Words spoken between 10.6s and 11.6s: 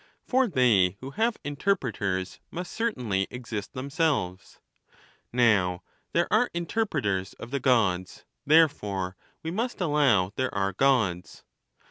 Gods.